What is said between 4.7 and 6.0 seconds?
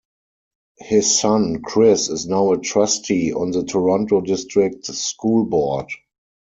School Board.